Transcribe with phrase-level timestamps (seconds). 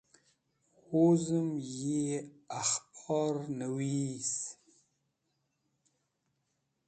[0.91, 2.05] Wuzem yi
[2.61, 4.31] Akhbor Nawees